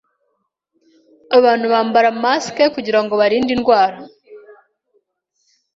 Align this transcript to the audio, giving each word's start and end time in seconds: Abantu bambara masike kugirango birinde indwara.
Abantu 1.37 1.65
bambara 1.73 2.09
masike 2.23 2.63
kugirango 2.75 3.13
birinde 3.21 3.51
indwara. 3.57 3.97